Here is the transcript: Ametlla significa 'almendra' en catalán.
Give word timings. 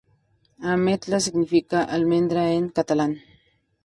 Ametlla 0.69 1.19
significa 1.25 1.81
'almendra' 1.83 2.47
en 2.55 2.65
catalán. 2.81 3.13